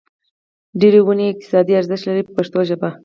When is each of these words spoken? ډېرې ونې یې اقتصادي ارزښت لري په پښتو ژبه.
ډېرې 0.79 0.99
ونې 1.03 1.23
یې 1.27 1.31
اقتصادي 1.33 1.73
ارزښت 1.75 2.03
لري 2.05 2.23
په 2.25 2.31
پښتو 2.37 2.59
ژبه. 2.69 2.89